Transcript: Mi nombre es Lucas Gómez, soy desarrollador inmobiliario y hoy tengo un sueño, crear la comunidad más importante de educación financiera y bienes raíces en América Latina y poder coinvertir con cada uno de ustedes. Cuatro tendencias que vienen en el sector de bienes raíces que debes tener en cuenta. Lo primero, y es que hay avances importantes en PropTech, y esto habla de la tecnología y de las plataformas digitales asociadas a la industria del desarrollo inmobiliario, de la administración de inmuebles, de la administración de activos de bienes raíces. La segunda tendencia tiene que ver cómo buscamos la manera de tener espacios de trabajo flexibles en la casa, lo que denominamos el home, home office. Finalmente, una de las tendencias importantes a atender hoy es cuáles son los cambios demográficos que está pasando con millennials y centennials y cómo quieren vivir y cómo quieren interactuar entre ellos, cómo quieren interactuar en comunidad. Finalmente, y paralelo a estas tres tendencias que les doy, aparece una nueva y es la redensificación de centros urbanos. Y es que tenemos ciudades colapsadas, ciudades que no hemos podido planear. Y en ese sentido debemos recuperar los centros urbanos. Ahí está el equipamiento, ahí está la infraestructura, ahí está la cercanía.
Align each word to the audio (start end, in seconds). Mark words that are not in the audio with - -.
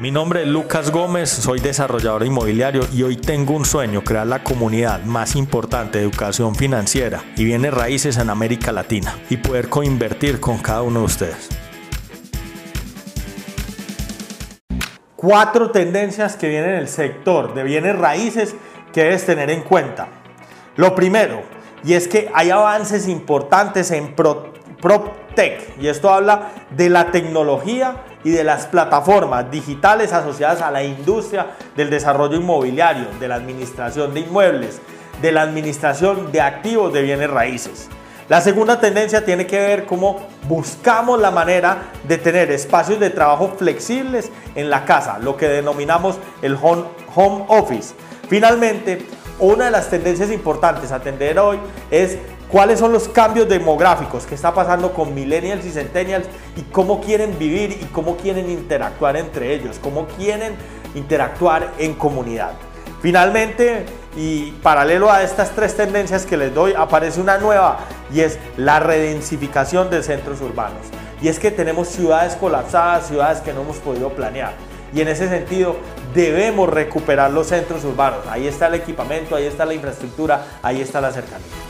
Mi 0.00 0.12
nombre 0.12 0.42
es 0.42 0.46
Lucas 0.46 0.92
Gómez, 0.92 1.28
soy 1.28 1.58
desarrollador 1.58 2.24
inmobiliario 2.24 2.82
y 2.92 3.02
hoy 3.02 3.16
tengo 3.16 3.54
un 3.54 3.64
sueño, 3.64 4.04
crear 4.04 4.28
la 4.28 4.44
comunidad 4.44 5.02
más 5.02 5.34
importante 5.34 5.98
de 5.98 6.04
educación 6.04 6.54
financiera 6.54 7.24
y 7.36 7.44
bienes 7.44 7.74
raíces 7.74 8.16
en 8.16 8.30
América 8.30 8.70
Latina 8.70 9.18
y 9.28 9.38
poder 9.38 9.68
coinvertir 9.68 10.38
con 10.38 10.58
cada 10.58 10.82
uno 10.82 11.00
de 11.00 11.04
ustedes. 11.06 11.48
Cuatro 15.16 15.72
tendencias 15.72 16.36
que 16.36 16.48
vienen 16.48 16.70
en 16.70 16.76
el 16.76 16.88
sector 16.88 17.52
de 17.52 17.64
bienes 17.64 17.98
raíces 17.98 18.54
que 18.92 19.02
debes 19.02 19.26
tener 19.26 19.50
en 19.50 19.62
cuenta. 19.62 20.06
Lo 20.76 20.94
primero, 20.94 21.42
y 21.82 21.94
es 21.94 22.06
que 22.06 22.30
hay 22.32 22.50
avances 22.50 23.08
importantes 23.08 23.90
en 23.90 24.14
PropTech, 24.14 25.76
y 25.80 25.88
esto 25.88 26.08
habla 26.08 26.52
de 26.70 26.88
la 26.88 27.10
tecnología 27.10 28.04
y 28.28 28.30
de 28.30 28.44
las 28.44 28.66
plataformas 28.66 29.50
digitales 29.50 30.12
asociadas 30.12 30.60
a 30.60 30.70
la 30.70 30.84
industria 30.84 31.46
del 31.74 31.88
desarrollo 31.88 32.36
inmobiliario, 32.36 33.06
de 33.18 33.26
la 33.26 33.36
administración 33.36 34.12
de 34.12 34.20
inmuebles, 34.20 34.82
de 35.22 35.32
la 35.32 35.40
administración 35.40 36.30
de 36.30 36.42
activos 36.42 36.92
de 36.92 37.00
bienes 37.00 37.30
raíces. 37.30 37.88
La 38.28 38.42
segunda 38.42 38.78
tendencia 38.80 39.24
tiene 39.24 39.46
que 39.46 39.58
ver 39.58 39.86
cómo 39.86 40.28
buscamos 40.46 41.18
la 41.18 41.30
manera 41.30 41.84
de 42.06 42.18
tener 42.18 42.50
espacios 42.50 43.00
de 43.00 43.08
trabajo 43.08 43.54
flexibles 43.56 44.30
en 44.54 44.68
la 44.68 44.84
casa, 44.84 45.18
lo 45.18 45.38
que 45.38 45.48
denominamos 45.48 46.18
el 46.42 46.58
home, 46.60 46.84
home 47.14 47.46
office. 47.48 47.94
Finalmente, 48.28 49.06
una 49.38 49.64
de 49.64 49.70
las 49.70 49.88
tendencias 49.88 50.30
importantes 50.30 50.92
a 50.92 50.96
atender 50.96 51.38
hoy 51.38 51.58
es 51.90 52.18
cuáles 52.50 52.78
son 52.78 52.92
los 52.92 53.08
cambios 53.08 53.48
demográficos 53.48 54.26
que 54.26 54.34
está 54.34 54.54
pasando 54.54 54.92
con 54.92 55.14
millennials 55.14 55.64
y 55.64 55.70
centennials 55.70 56.26
y 56.56 56.62
cómo 56.62 57.00
quieren 57.00 57.38
vivir 57.38 57.78
y 57.80 57.84
cómo 57.86 58.16
quieren 58.16 58.50
interactuar 58.50 59.16
entre 59.16 59.54
ellos, 59.54 59.78
cómo 59.82 60.06
quieren 60.06 60.54
interactuar 60.94 61.72
en 61.78 61.94
comunidad. 61.94 62.52
Finalmente, 63.00 63.84
y 64.16 64.50
paralelo 64.62 65.10
a 65.10 65.22
estas 65.22 65.50
tres 65.50 65.76
tendencias 65.76 66.26
que 66.26 66.36
les 66.36 66.52
doy, 66.52 66.74
aparece 66.76 67.20
una 67.20 67.38
nueva 67.38 67.78
y 68.12 68.20
es 68.20 68.38
la 68.56 68.80
redensificación 68.80 69.90
de 69.90 70.02
centros 70.02 70.40
urbanos. 70.40 70.86
Y 71.20 71.28
es 71.28 71.38
que 71.38 71.50
tenemos 71.50 71.88
ciudades 71.88 72.34
colapsadas, 72.34 73.06
ciudades 73.06 73.40
que 73.40 73.52
no 73.52 73.62
hemos 73.62 73.76
podido 73.76 74.10
planear. 74.10 74.54
Y 74.92 75.00
en 75.00 75.08
ese 75.08 75.28
sentido 75.28 75.76
debemos 76.14 76.68
recuperar 76.68 77.30
los 77.30 77.48
centros 77.48 77.84
urbanos. 77.84 78.20
Ahí 78.28 78.48
está 78.48 78.66
el 78.66 78.74
equipamiento, 78.74 79.36
ahí 79.36 79.44
está 79.44 79.64
la 79.64 79.74
infraestructura, 79.74 80.44
ahí 80.62 80.80
está 80.80 81.00
la 81.00 81.12
cercanía. 81.12 81.67